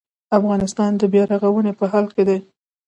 [0.37, 2.37] افغانستان د بیا رغونې په حال کې دی